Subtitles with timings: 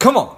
[0.00, 0.34] Come on.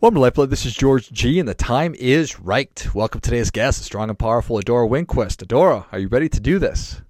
[0.00, 0.48] Welcome to Lifeblood.
[0.48, 2.88] This is George G, and the time is right.
[2.94, 5.44] Welcome to today's guest, strong and powerful Adora Winquist.
[5.44, 7.02] Adora, are you ready to do this?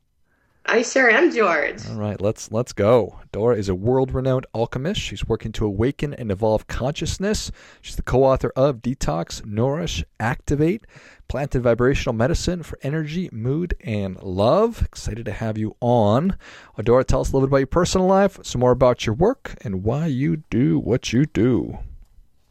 [0.64, 1.84] I sure am, George.
[1.88, 3.18] All right, let's let's go.
[3.32, 5.00] Dora is a world-renowned alchemist.
[5.00, 7.50] She's working to awaken and evolve consciousness.
[7.80, 10.86] She's the co-author of Detox, Nourish, Activate,
[11.26, 14.82] Plant and Vibrational Medicine for Energy, Mood, and Love.
[14.82, 16.36] Excited to have you on.
[16.78, 19.56] Adora, tell us a little bit about your personal life, some more about your work,
[19.62, 21.78] and why you do what you do.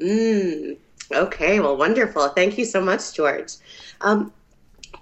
[0.02, 0.78] Mm,
[1.14, 2.28] okay, well, wonderful.
[2.30, 3.54] Thank you so much, George.
[4.02, 4.34] Um,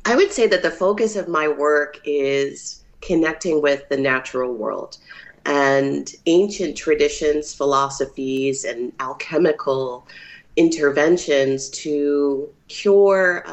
[0.06, 4.98] I would say that the focus of my work is connecting with the natural world
[5.46, 10.08] and ancient traditions, philosophies, and alchemical
[10.56, 13.44] interventions to cure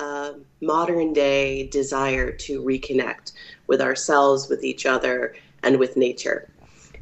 [0.61, 3.33] modern day desire to reconnect
[3.67, 6.49] with ourselves, with each other, and with nature.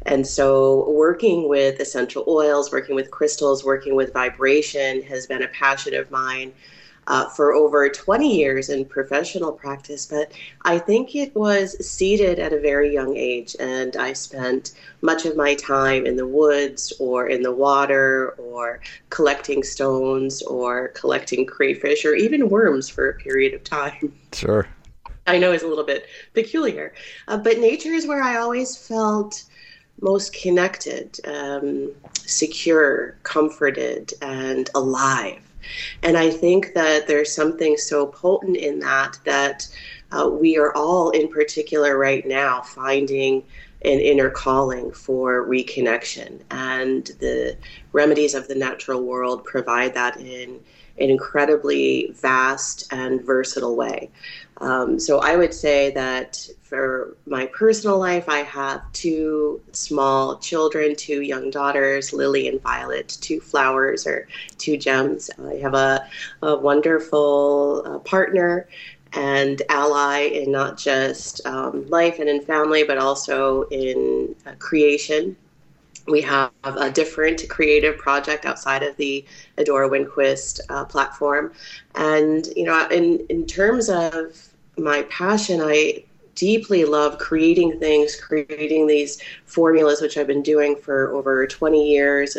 [0.06, 5.48] And so, working with essential oils, working with crystals, working with vibration has been a
[5.48, 6.52] passion of mine
[7.06, 10.06] uh, for over 20 years in professional practice.
[10.06, 13.56] But I think it was seeded at a very young age.
[13.60, 18.80] And I spent much of my time in the woods or in the water or
[19.10, 24.14] collecting stones or collecting crayfish or even worms for a period of time.
[24.34, 24.66] Sure.
[25.28, 26.92] I know it's a little bit peculiar,
[27.28, 29.44] uh, but nature is where I always felt
[30.00, 35.43] most connected, um, secure, comforted, and alive.
[36.02, 39.68] And I think that there's something so potent in that that
[40.12, 43.42] uh, we are all, in particular, right now, finding
[43.82, 46.40] an inner calling for reconnection.
[46.50, 47.56] And the
[47.92, 50.60] remedies of the natural world provide that in
[50.98, 54.10] an incredibly vast and versatile way.
[54.58, 60.94] Um, so I would say that for my personal life, I have two small children,
[60.94, 64.28] two young daughters, Lily and Violet, two flowers or
[64.58, 65.30] two gems.
[65.44, 66.06] I have a,
[66.42, 68.68] a wonderful uh, partner
[69.12, 75.36] and ally in not just um, life and in family, but also in uh, creation
[76.06, 79.24] we have a different creative project outside of the
[79.58, 81.52] Adora Winquist uh, platform.
[81.94, 86.04] And, you know, in, in terms of my passion, I
[86.34, 92.36] deeply love creating things, creating these formulas, which I've been doing for over 20 years,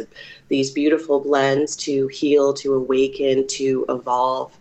[0.50, 4.58] these beautiful blends to heal, to awaken, to evolve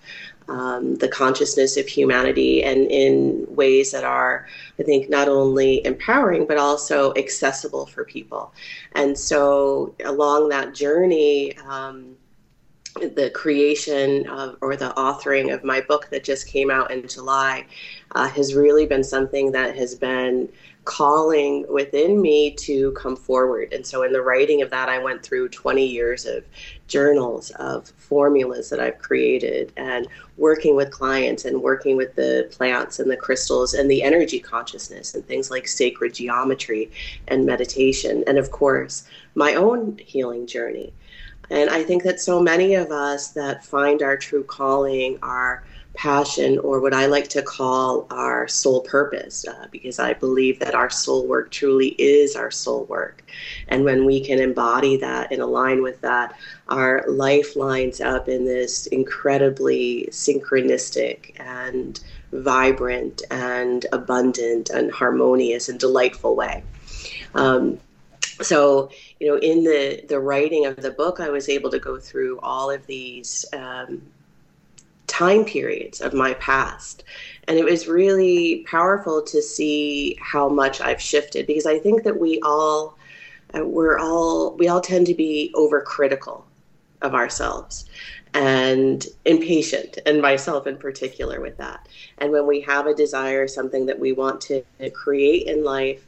[0.49, 4.47] um, the consciousness of humanity and in ways that are,
[4.79, 8.53] I think, not only empowering but also accessible for people.
[8.93, 12.14] And so, along that journey, um,
[12.95, 17.67] the creation of, or the authoring of my book that just came out in July
[18.13, 20.49] uh, has really been something that has been
[20.85, 23.73] calling within me to come forward.
[23.73, 26.45] And so, in the writing of that, I went through 20 years of
[26.87, 30.07] journals of formulas that I've created and
[30.37, 35.15] working with clients and working with the plants and the crystals and the energy consciousness
[35.15, 36.91] and things like sacred geometry
[37.29, 38.23] and meditation.
[38.27, 40.93] And of course, my own healing journey.
[41.51, 46.59] And I think that so many of us that find our true calling our passion
[46.59, 50.91] or what I like to call our soul purpose, uh, because I believe that our
[50.91, 53.23] soul work truly is our soul work.
[53.69, 56.37] And when we can embody that and align with that,
[56.69, 62.01] our life lines up in this incredibly synchronistic and
[62.33, 66.65] vibrant and abundant and harmonious and delightful way.
[67.35, 67.79] Um,
[68.43, 68.91] so
[69.21, 72.39] you know in the the writing of the book i was able to go through
[72.41, 74.03] all of these um,
[75.15, 77.05] time periods of my past.
[77.47, 82.19] And it was really powerful to see how much I've shifted because I think that
[82.19, 82.97] we all
[83.57, 86.43] uh, we're all we all tend to be overcritical
[87.03, 87.85] of ourselves
[88.33, 91.87] and impatient and myself in particular with that
[92.19, 96.05] and when we have a desire something that we want to create in life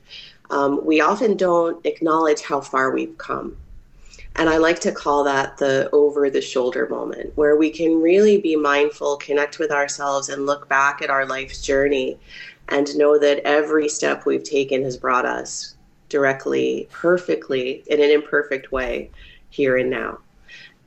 [0.51, 3.57] um, we often don't acknowledge how far we've come
[4.39, 8.39] and I like to call that the over the shoulder moment, where we can really
[8.39, 12.19] be mindful, connect with ourselves, and look back at our life's journey
[12.69, 15.77] and know that every step we've taken has brought us
[16.11, 19.11] directly, perfectly, in an imperfect way,
[19.49, 20.19] here and now.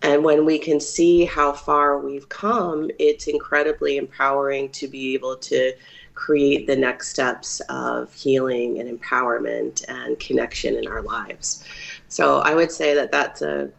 [0.03, 5.35] And when we can see how far we've come, it's incredibly empowering to be able
[5.37, 5.73] to
[6.19, 11.63] create the next steps of healing and empowerment and connection in our lives.
[12.09, 13.71] So I would say that that's a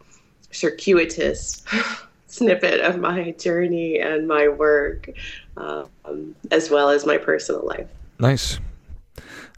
[0.49, 1.63] circuitous
[2.27, 5.11] snippet of my journey and my work,
[5.55, 7.87] um, as well as my personal life.
[8.19, 8.59] Nice.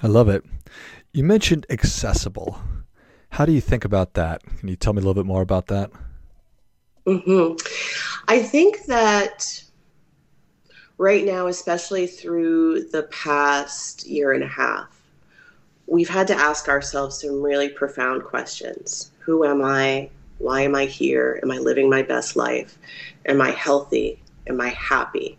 [0.02, 0.44] I love it.
[1.14, 2.60] You mentioned accessible.
[3.30, 4.44] How do you think about that?
[4.60, 5.90] Can you tell me a little bit more about that?
[7.08, 7.56] Mm-hmm.
[8.28, 9.64] I think that
[10.98, 15.02] right now, especially through the past year and a half,
[15.88, 19.12] we've had to ask ourselves some really profound questions.
[19.20, 20.10] Who am I?
[20.38, 21.40] Why am I here?
[21.44, 22.78] Am I living my best life?
[23.26, 24.20] Am I healthy?
[24.48, 25.38] Am I happy?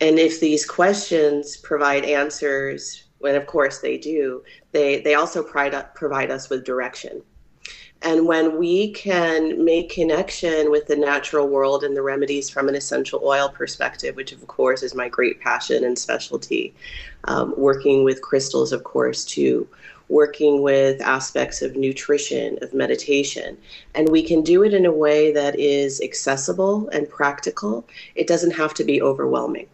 [0.00, 4.42] And if these questions provide answers, and of course they do,
[4.72, 7.22] they, they also provide, provide us with direction.
[8.02, 12.74] And when we can make connection with the natural world and the remedies from an
[12.74, 16.72] essential oil perspective, which of course is my great passion and specialty,
[17.24, 19.68] um, working with crystals, of course, too,
[20.08, 23.58] working with aspects of nutrition, of meditation,
[23.94, 27.86] and we can do it in a way that is accessible and practical.
[28.14, 29.68] It doesn't have to be overwhelming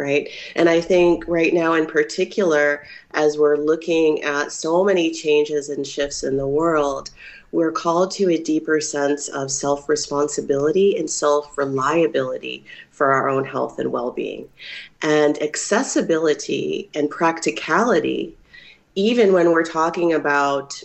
[0.00, 0.28] right?
[0.56, 5.86] And I think right now, in particular, as we're looking at so many changes and
[5.86, 7.10] shifts in the world,
[7.52, 13.44] we're called to a deeper sense of self responsibility and self reliability for our own
[13.44, 14.48] health and well being.
[15.02, 18.36] And accessibility and practicality,
[18.94, 20.82] even when we're talking about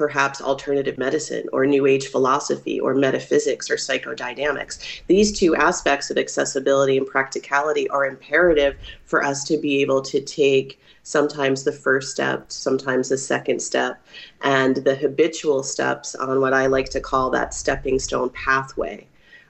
[0.00, 5.02] perhaps alternative medicine or new age philosophy or metaphysics or psychodynamics.
[5.08, 10.22] These two aspects of accessibility and practicality are imperative for us to be able to
[10.22, 14.02] take sometimes the first step, sometimes the second step,
[14.40, 19.06] and the habitual steps on what I like to call that stepping stone pathway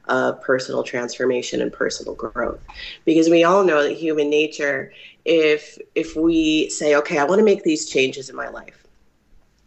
[0.08, 2.58] of personal transformation and personal growth
[3.04, 4.92] because we all know that human nature
[5.24, 8.79] if if we say okay i want to make these changes in my life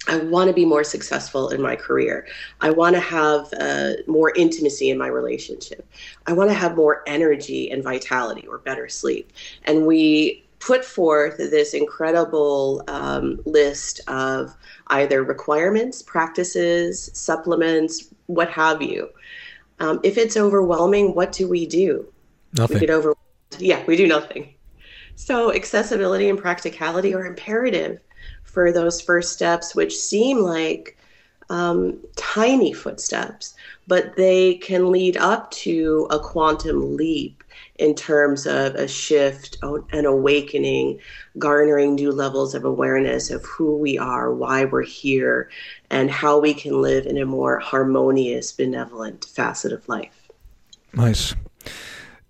[0.08, 2.28] I want to be more successful in my career.
[2.60, 5.88] I want to have uh, more intimacy in my relationship.
[6.28, 9.32] I want to have more energy and vitality or better sleep.
[9.64, 14.56] And we put forth this incredible um, list of
[14.88, 19.10] either requirements, practices, supplements, what have you.
[19.80, 22.12] Um, if it's overwhelming, what do we do?
[22.54, 22.76] Nothing.
[22.76, 23.16] We get over.
[23.58, 24.54] Yeah, we do nothing.
[25.16, 28.00] So accessibility and practicality are imperative
[28.54, 30.96] for those first steps, which seem like
[31.50, 33.56] um, tiny footsteps,
[33.88, 37.44] but they can lead up to a quantum leap
[37.80, 41.00] in terms of a shift, an awakening,
[41.40, 45.50] garnering new levels of awareness of who we are, why we're here,
[45.90, 50.30] and how we can live in a more harmonious, benevolent facet of life.
[50.94, 51.34] Nice.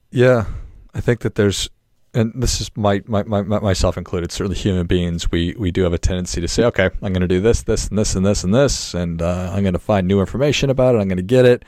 [0.09, 0.45] Yeah,
[0.93, 1.69] I think that there's
[2.13, 5.93] and this is my, my, my, myself included, certainly human beings, we, we do have
[5.93, 8.43] a tendency to say, okay, I'm going to do this, this, and this, and this,
[8.43, 10.99] and this, and uh, I'm going to find new information about it.
[10.99, 11.65] I'm going to get it.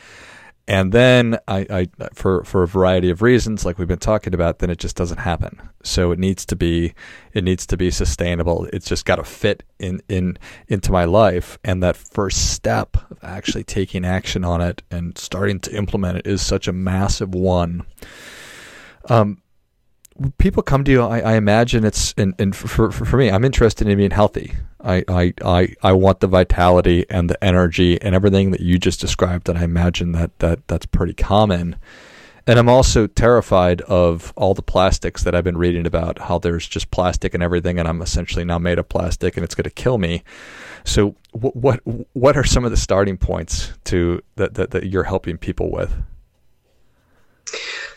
[0.68, 4.59] And then I, I, for, for a variety of reasons, like we've been talking about,
[4.59, 5.62] then it just doesn't happen.
[5.83, 6.94] So it needs to be,
[7.33, 8.68] it needs to be sustainable.
[8.74, 10.38] It's just got to fit in, in,
[10.68, 11.59] into my life.
[11.63, 16.27] And that first step of actually taking action on it and starting to implement it
[16.27, 17.86] is such a massive one.
[19.07, 19.44] Um,
[20.38, 23.88] people come to you, I, I imagine it's and, and for, for, me, I'm interested
[23.88, 24.54] in being healthy.
[24.82, 29.02] I, I, I, I want the vitality and the energy and everything that you just
[29.02, 31.76] described, and I imagine that, that that's pretty common.
[32.48, 36.68] And I'm also terrified of all the plastics that I've been reading about, how there's
[36.68, 39.72] just plastic and everything, and I'm essentially now made of plastic, and it's going to
[39.72, 40.24] kill me.
[40.84, 41.80] So, what what
[42.14, 45.92] what are some of the starting points to that, that that you're helping people with?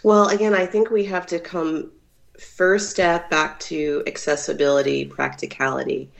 [0.03, 1.91] Well, again, I think we have to come
[2.38, 6.11] first step back to accessibility, practicality.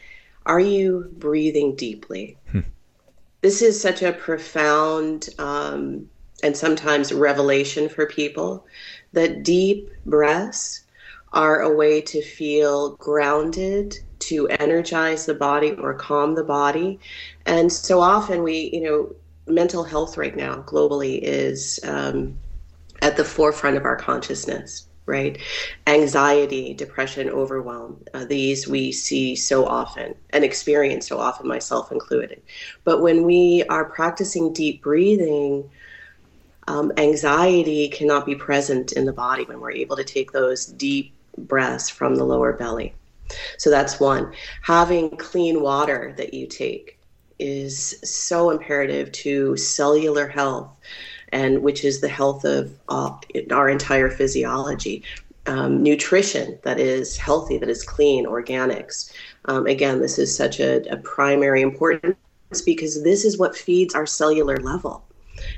[0.46, 2.37] Are you breathing deeply?
[2.50, 2.60] Hmm.
[3.40, 6.08] This is such a profound um,
[6.42, 8.66] and sometimes revelation for people
[9.12, 10.84] that deep breaths
[11.32, 16.98] are a way to feel grounded, to energize the body or calm the body.
[17.46, 19.14] And so often we, you know,
[19.46, 22.37] mental health right now globally is um,
[23.02, 25.38] at the forefront of our consciousness right?
[25.87, 28.05] Anxiety, depression, overwhelm.
[28.15, 32.43] Uh, these we see so often and experience so often, myself included.
[32.85, 35.69] But when we are practicing deep breathing,
[36.69, 41.15] um, anxiety cannot be present in the body when we're able to take those deep
[41.37, 42.95] breaths from the lower belly.
[43.57, 44.33] So that's one.
[44.62, 46.99] Having clean water that you take
[47.38, 50.71] is so imperative to cellular health
[51.32, 53.11] and which is the health of uh,
[53.50, 55.02] our entire physiology.
[55.47, 59.11] Um, nutrition that is healthy, that is clean, organics.
[59.47, 62.16] Um, again, this is such a, a primary importance
[62.66, 65.04] because this is what feeds our cellular level.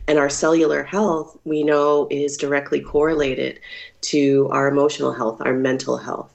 [0.07, 3.59] And our cellular health, we know, is directly correlated
[4.03, 6.33] to our emotional health, our mental health.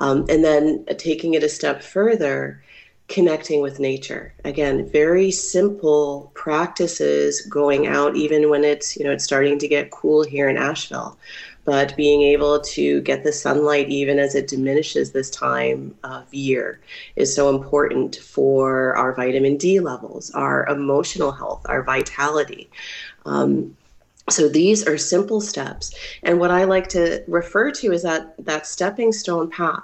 [0.00, 2.62] Um, and then taking it a step further,
[3.08, 4.32] connecting with nature.
[4.44, 9.90] Again, very simple practices going out, even when it's, you know, it's starting to get
[9.90, 11.18] cool here in Asheville
[11.64, 16.80] but being able to get the sunlight even as it diminishes this time of year
[17.16, 22.68] is so important for our vitamin D levels, our emotional health, our vitality.
[23.26, 23.76] Um,
[24.28, 25.94] so these are simple steps.
[26.22, 29.82] And what I like to refer to is that that stepping stone path.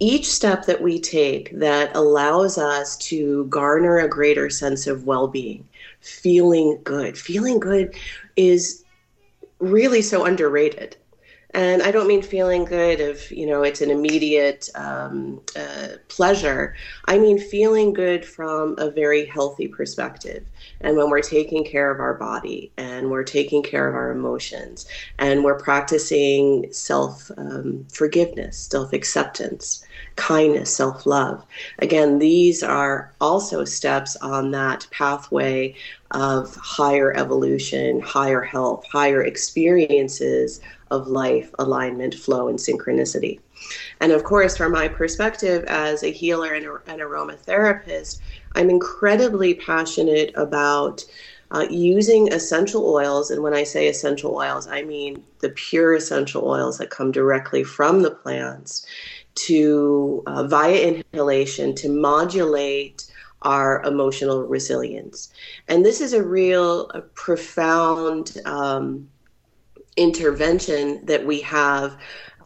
[0.00, 5.28] Each step that we take that allows us to garner a greater sense of well
[5.28, 5.68] being,
[6.00, 7.18] feeling good.
[7.18, 7.94] Feeling good
[8.36, 8.82] is
[9.58, 10.96] really so underrated.
[11.52, 16.76] And I don't mean feeling good if, you know, it's an immediate um, uh, pleasure.
[17.06, 20.46] I mean feeling good from a very healthy perspective.
[20.80, 24.86] And when we're taking care of our body and we're taking care of our emotions
[25.18, 29.84] and we're practicing self um, forgiveness, self acceptance,
[30.16, 31.44] kindness, self love.
[31.80, 35.74] Again, these are also steps on that pathway
[36.12, 40.60] of higher evolution, higher health, higher experiences
[40.90, 43.38] of life, alignment, flow, and synchronicity.
[44.00, 48.20] And of course, from my perspective as a healer and an aromatherapist,
[48.54, 51.04] I'm incredibly passionate about
[51.52, 53.30] uh, using essential oils.
[53.30, 57.64] And when I say essential oils, I mean the pure essential oils that come directly
[57.64, 58.86] from the plants
[59.34, 63.10] to, uh, via inhalation, to modulate
[63.42, 65.32] our emotional resilience.
[65.68, 69.08] And this is a real a profound um,
[69.96, 71.96] intervention that we have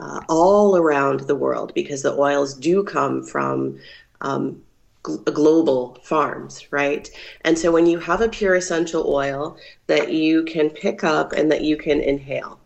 [0.01, 3.79] uh, all around the world because the oils do come from
[4.21, 4.63] um,
[5.03, 7.09] gl- global farms, right?
[7.43, 11.51] And so when you have a pure essential oil that you can pick up and
[11.53, 12.59] that you can inhale,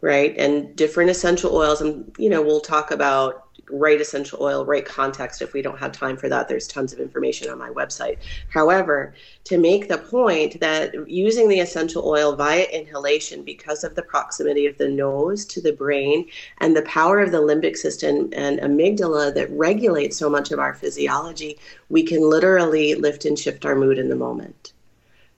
[0.00, 0.36] right?
[0.36, 5.42] And different essential oils, and you know, we'll talk about right essential oil, right context.
[5.42, 8.18] If we don't have time for that, there's tons of information on my website.
[8.48, 14.02] However, to make the point that using the essential oil via inhalation, because of the
[14.02, 16.28] proximity of the nose to the brain
[16.58, 20.74] and the power of the limbic system and amygdala that regulates so much of our
[20.74, 24.72] physiology, we can literally lift and shift our mood in the moment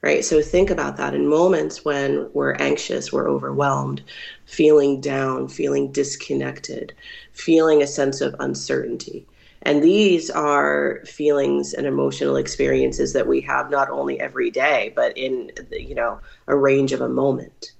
[0.04, 0.22] right?
[0.22, 4.02] So think about that in moments when we're anxious, we're overwhelmed,
[4.44, 6.92] feeling down, feeling disconnected,
[7.34, 9.26] feeling a sense of uncertainty.
[9.62, 15.16] And these are feelings and emotional experiences that we have not only every day, but
[15.16, 17.72] in you know a range of a moment.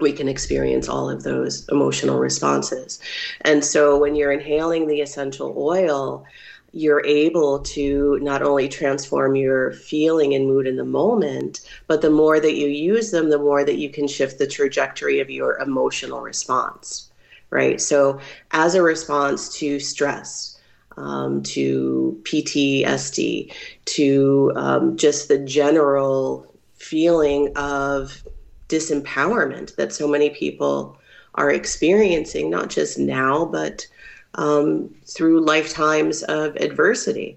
[0.00, 3.00] We can experience all of those emotional responses.
[3.42, 6.24] And so when you're inhaling the essential oil,
[6.72, 12.10] you're able to not only transform your feeling and mood in the moment, but the
[12.10, 15.58] more that you use them, the more that you can shift the trajectory of your
[15.58, 17.11] emotional response,
[17.52, 17.80] right?
[17.80, 18.18] So,
[18.50, 20.58] as a response to stress,
[20.96, 23.52] um, to PTSD,
[23.84, 28.24] to um, just the general feeling of
[28.68, 30.98] disempowerment that so many people
[31.34, 33.86] are experiencing, not just now, but
[34.34, 37.36] um, through lifetimes of adversity,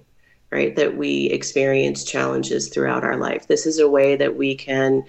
[0.49, 0.75] right?
[0.77, 3.47] That we experience challenges throughout our life.
[3.47, 5.03] This is a way that we can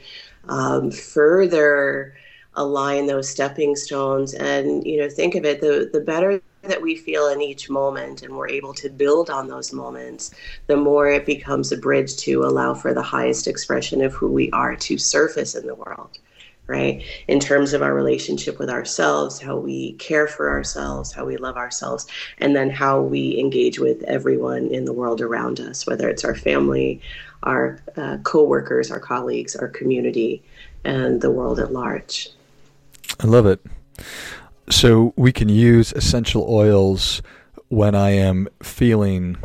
[0.49, 2.15] um, further
[2.57, 6.97] align those stepping stones and you know think of it the the better that we
[6.97, 10.33] feel in each moment and we're able to build on those moments
[10.67, 14.51] the more it becomes a bridge to allow for the highest expression of who we
[14.51, 16.19] are to surface in the world
[16.67, 17.05] right?
[17.29, 21.57] In terms of our relationship with ourselves, how we care for ourselves, how we love
[21.57, 22.07] ourselves,
[22.39, 26.35] and then how we engage with everyone in the world around us, whether it's our
[26.35, 27.01] family,
[27.45, 30.43] our uh, co-workers, our colleagues, our community,
[30.85, 32.31] and the world at large.
[33.21, 33.61] I love it.
[34.71, 37.23] So we can use essential oils
[37.69, 39.37] when I am feeling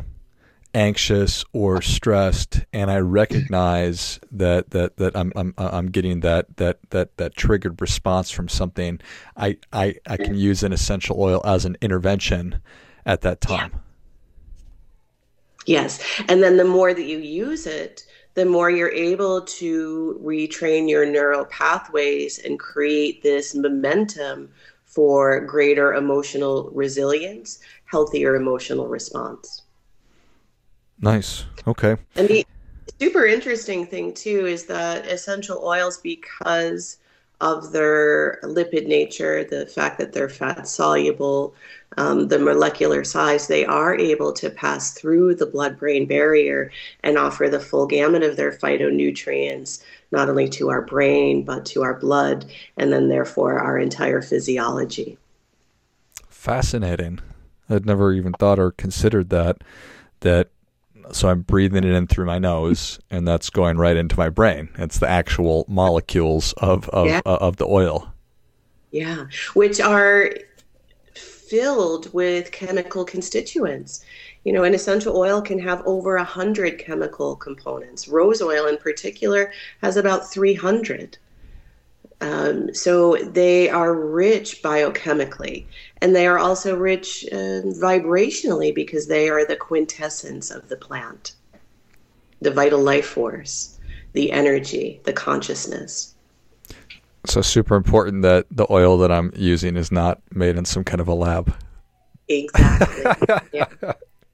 [0.74, 6.80] anxious or stressed and I recognize that that that I'm I'm I'm getting that that
[6.92, 9.02] that that triggered response from something
[9.36, 12.62] I I I can use an essential oil as an intervention
[13.06, 13.82] at that time.
[15.66, 16.00] Yes.
[16.28, 21.06] And then the more that you use it, the more you're able to retrain your
[21.06, 24.50] neural pathways and create this momentum
[24.86, 29.64] for greater emotional resilience, healthier emotional response.
[31.00, 31.46] Nice.
[31.68, 31.98] Okay.
[32.16, 32.46] And the
[33.00, 36.98] super interesting thing too is that essential oils, because
[37.42, 41.56] of their lipid nature, the fact that they're fat soluble,
[41.98, 46.72] um, the molecular size, they are able to pass through the blood brain barrier
[47.04, 51.82] and offer the full gamut of their phytonutrients, not only to our brain, but to
[51.82, 52.46] our blood,
[52.78, 55.18] and then therefore our entire physiology.
[56.30, 57.20] Fascinating.
[57.70, 59.64] I'd never even thought or considered that.
[60.22, 60.50] That
[61.14, 64.70] so I'm breathing it in through my nose, and that's going right into my brain.
[64.78, 67.22] It's the actual molecules of of, yeah.
[67.26, 68.14] uh, of the oil.
[68.92, 70.32] Yeah, which are
[71.16, 74.04] filled with chemical constituents.
[74.44, 78.08] You know, an essential oil can have over a hundred chemical components.
[78.08, 79.52] Rose oil, in particular,
[79.82, 81.18] has about three hundred.
[82.22, 85.66] Um, so they are rich biochemically,
[86.02, 91.34] and they are also rich uh, vibrationally because they are the quintessence of the plant,
[92.40, 93.80] the vital life force,
[94.14, 96.14] the energy, the consciousness.
[97.26, 101.02] So super important that the oil that I'm using is not made in some kind
[101.02, 101.54] of a lab.
[102.28, 103.40] Exactly.
[103.52, 103.66] yeah.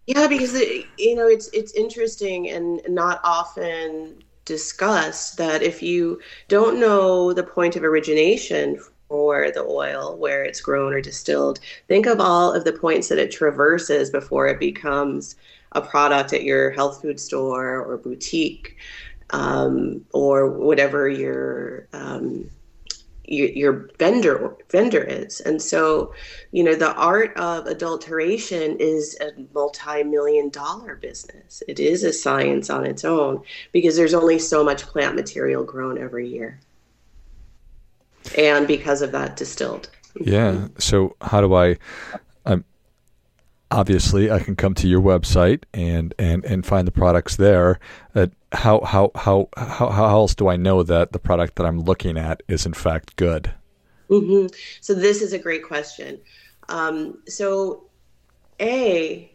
[0.08, 6.20] yeah, because it, you know it's it's interesting and not often discussed that if you
[6.48, 12.08] don't know the point of origination for the oil, where it's grown or distilled, think
[12.08, 15.36] of all of the points that it traverses before it becomes
[15.74, 18.78] a product at your health food store or boutique
[19.32, 22.50] um, or whatever your um,
[23.28, 25.42] your, vendor vendor is.
[25.42, 26.14] And so,
[26.52, 31.62] you know, the art of adulteration is a multi-million dollar business.
[31.68, 35.98] It is a science on its own because there's only so much plant material grown
[35.98, 36.60] every year.
[38.38, 39.90] And because of that distilled.
[40.20, 40.68] Yeah.
[40.78, 41.78] So how do I
[43.72, 47.80] obviously I can come to your website and and and find the products there.
[48.16, 51.82] Uh, how, how how how how else do I know that the product that I'm
[51.82, 53.54] looking at is in fact good?
[54.10, 54.48] Mm-hmm.
[54.82, 56.20] So this is a great question.
[56.70, 57.84] Um, so,
[58.60, 59.32] a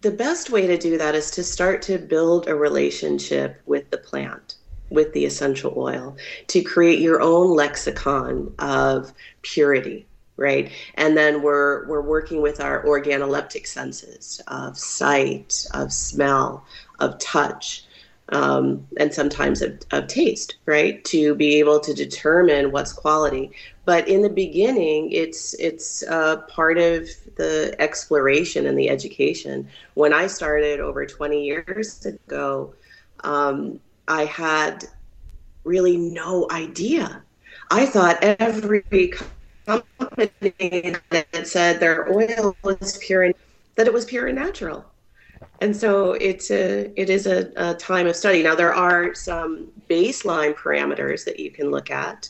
[0.00, 3.98] the best way to do that is to start to build a relationship with the
[3.98, 4.56] plant
[4.90, 6.16] with the essential oil
[6.48, 10.06] to create your own lexicon of purity
[10.42, 10.70] right?
[10.96, 16.66] And then we're we're working with our organoleptic senses of sight, of smell,
[16.98, 17.84] of touch,
[18.30, 21.02] um, and sometimes of, of taste, right?
[21.06, 23.52] To be able to determine what's quality.
[23.84, 29.68] But in the beginning, it's it's uh, part of the exploration and the education.
[29.94, 32.74] When I started over 20 years ago,
[33.22, 34.86] um, I had
[35.64, 37.22] really no idea.
[37.70, 38.84] I thought every
[39.66, 43.34] company that said their oil was pure and
[43.76, 44.84] that it was pure and natural.
[45.60, 48.42] And so it's a it is a, a time of study.
[48.42, 52.28] Now there are some baseline parameters that you can look at.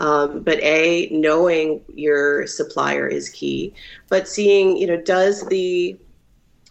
[0.00, 3.72] Um, but a knowing your supplier is key
[4.08, 5.96] but seeing you know does the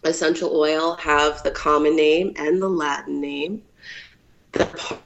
[0.04, 3.62] essential oil have the common name and the latin name
[4.52, 4.98] the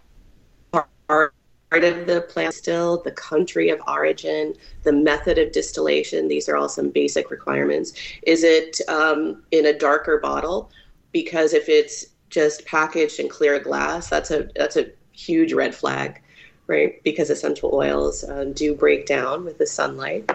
[1.07, 1.33] part
[1.71, 6.29] part of the plant still, the country of origin, the method of distillation.
[6.29, 7.93] These are all some basic requirements.
[8.23, 10.71] Is it um, in a darker bottle?
[11.13, 16.23] Because if it's just packaged in clear glass, that's a that's a huge red flag,
[16.67, 17.03] right?
[17.03, 20.31] Because essential oils uh, do break down with the sunlight.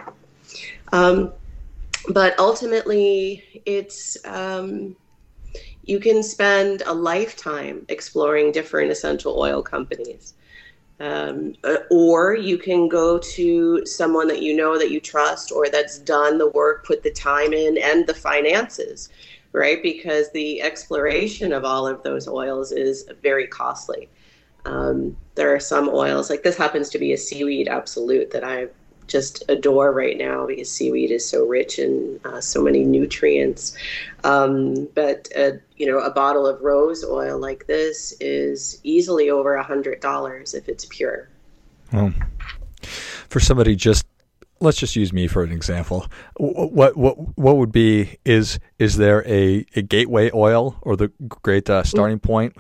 [0.91, 1.31] Um,
[2.09, 4.95] but ultimately, it's um,
[5.85, 10.33] you can spend a lifetime exploring different essential oil companies.
[11.03, 15.67] Um, uh, or you can go to someone that you know that you trust or
[15.67, 19.09] that's done the work, put the time in, and the finances,
[19.51, 19.83] right?
[19.83, 24.07] Because the exploration of all of those oils is very costly.
[24.63, 28.67] Um, there are some oils, like this happens to be a seaweed absolute that I
[29.07, 33.75] just adore right now because seaweed is so rich in uh, so many nutrients.
[34.23, 39.55] Um, but uh, you know, a bottle of rose oil like this is easily over
[39.55, 41.29] a hundred dollars if it's pure.
[41.91, 42.13] Well,
[43.29, 44.05] for somebody just
[44.59, 46.07] let's just use me for an example.
[46.37, 51.69] What what what would be is is there a, a gateway oil or the great
[51.69, 52.55] uh, starting point?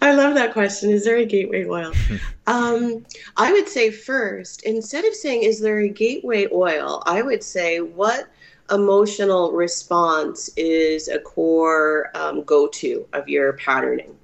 [0.00, 0.90] I love that question.
[0.90, 1.92] Is there a gateway oil?
[2.46, 3.04] um,
[3.36, 7.80] I would say first, instead of saying, is there a gateway oil, I would say,
[7.80, 8.28] what
[8.70, 14.16] emotional response is a core um, go to of your patterning?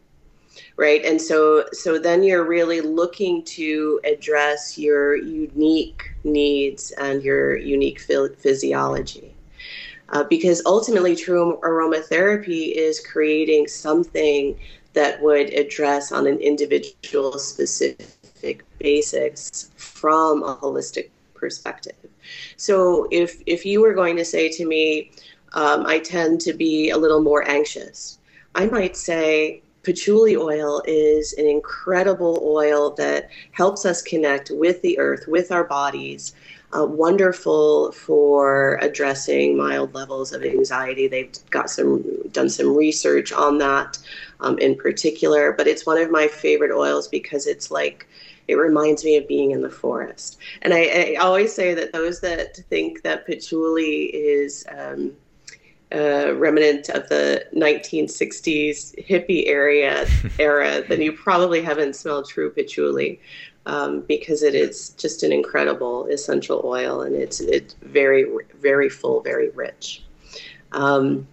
[0.76, 1.04] Right.
[1.04, 8.00] And so, so then you're really looking to address your unique needs and your unique
[8.00, 9.34] physiology.
[10.10, 14.56] Uh, because ultimately, true aromatherapy is creating something
[14.98, 21.94] that would address on an individual specific basics from a holistic perspective.
[22.56, 25.12] So if if you were going to say to me,
[25.52, 28.18] um, I tend to be a little more anxious,
[28.56, 34.98] I might say patchouli oil is an incredible oil that helps us connect with the
[34.98, 36.34] earth, with our bodies.
[36.76, 41.08] Uh, wonderful for addressing mild levels of anxiety.
[41.08, 43.98] They've got some done some research on that
[44.40, 48.06] um, in particular, but it's one of my favorite oils because it's like
[48.48, 50.38] it reminds me of being in the forest.
[50.60, 55.12] And I, I always say that those that think that patchouli is um,
[55.94, 60.06] uh, remnant of the 1960s hippie area
[60.38, 63.20] era, then you probably haven't smelled true patchouli.
[63.66, 68.24] Um, because it is just an incredible essential oil and it's it's very
[68.58, 70.02] very full, very rich.
[70.72, 71.26] Um,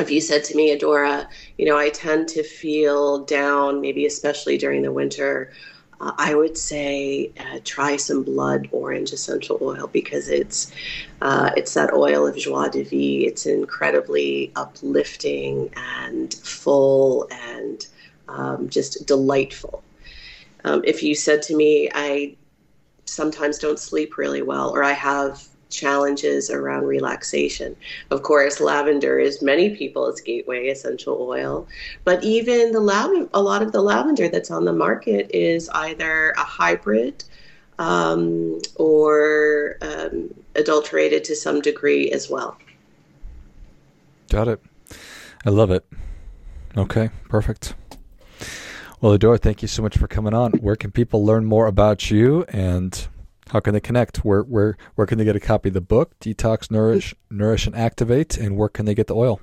[0.00, 4.58] if you said to me, Adora, you know, I tend to feel down, maybe especially
[4.58, 5.52] during the winter,
[6.00, 10.72] uh, I would say uh, try some blood orange essential oil because it's
[11.20, 13.26] uh, it's that oil of joie de vie.
[13.26, 17.86] It's incredibly uplifting and full and
[18.28, 19.82] um, just delightful.
[20.64, 22.36] Um, if you said to me, I
[23.04, 27.76] sometimes don't sleep really well, or I have challenges around relaxation.
[28.10, 31.66] Of course, lavender is many people's gateway essential oil,
[32.04, 36.30] but even the lav- a lot of the lavender that's on the market is either
[36.30, 37.24] a hybrid
[37.78, 42.56] um, or um, adulterated to some degree as well.
[44.30, 44.62] Got it.
[45.46, 45.86] I love it.
[46.76, 47.74] Okay, perfect.
[49.00, 50.52] Well, Adora, thank you so much for coming on.
[50.52, 53.06] Where can people learn more about you and
[53.48, 54.18] how can they connect?
[54.18, 57.76] Where where where can they get a copy of the book, Detox, Nourish, Nourish and
[57.76, 59.40] Activate, and where can they get the oil?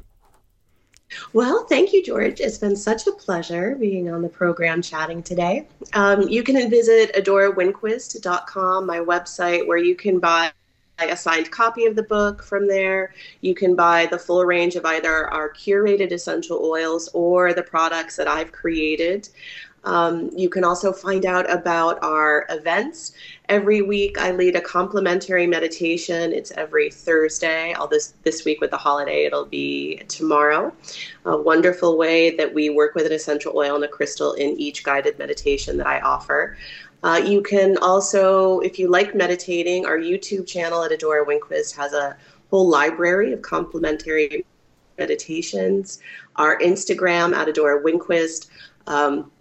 [1.34, 2.40] Well, thank you, George.
[2.40, 5.68] It's been such a pleasure being on the program chatting today.
[5.94, 10.52] Um, you can visit adorawinquist.com, my website, where you can buy
[11.00, 13.14] a signed copy of the book from there.
[13.42, 18.16] You can buy the full range of either our curated essential oils or the products
[18.16, 19.30] that I've created.
[19.86, 23.14] Um, you can also find out about our events.
[23.50, 26.34] Every week, I lead a complimentary meditation.
[26.34, 27.74] It's every Thursday.
[27.74, 30.74] All this this week with the holiday, it'll be tomorrow.
[31.26, 34.84] A wonderful way that we work with an essential oil and a crystal in each
[34.84, 36.58] guided meditation that I offer.
[37.04, 41.94] Uh, you can also, if you like meditating, our YouTube channel at Adora Winquist has
[41.94, 42.18] a
[42.50, 44.44] whole library of complimentary
[44.98, 46.00] meditations.
[46.38, 48.50] Our Instagram at Adora Winquist.
[48.88, 49.32] Um,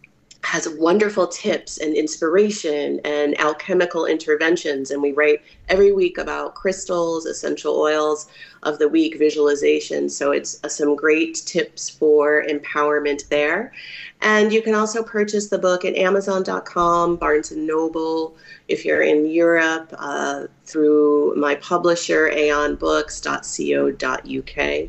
[0.44, 4.90] has wonderful tips and inspiration and alchemical interventions.
[4.90, 8.28] And we write every week about crystals, essential oils
[8.62, 10.08] of the week, visualization.
[10.08, 13.72] So it's uh, some great tips for empowerment there.
[14.20, 18.36] And you can also purchase the book at Amazon.com, Barnes and Noble.
[18.68, 24.88] If you're in Europe, uh, through my publisher, aeonbooks.co.uk.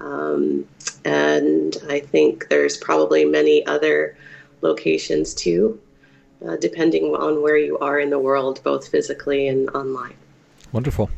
[0.00, 0.66] Um,
[1.04, 4.16] and I think there's probably many other
[4.62, 5.80] locations too,
[6.46, 10.14] uh, depending on where you are in the world, both physically and online.
[10.72, 11.10] Wonderful.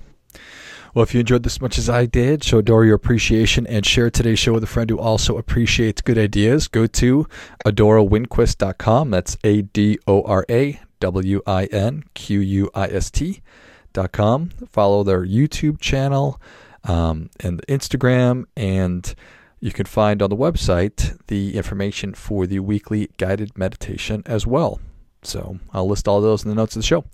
[0.94, 4.10] Well, if you enjoyed this much as I did, show Adora your appreciation and share
[4.10, 6.68] today's show with a friend who also appreciates good ideas.
[6.68, 7.26] Go to
[7.66, 9.10] adorawinquist.com.
[9.10, 14.50] That's A D O R A W I N Q U I S T.com.
[14.70, 16.40] Follow their YouTube channel
[16.84, 19.16] um, and Instagram and
[19.64, 24.78] you can find on the website the information for the weekly guided meditation as well.
[25.22, 27.06] So I'll list all those in the notes of the show.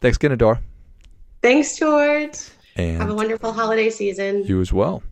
[0.00, 0.62] Thanks again, Adora.
[1.42, 2.38] Thanks, George.
[2.76, 4.42] And have a wonderful holiday season.
[4.44, 5.02] You as well.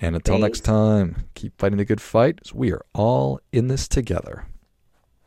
[0.00, 0.42] And until Thanks.
[0.42, 2.40] next time, keep fighting the good fight.
[2.52, 4.44] We are all in this together.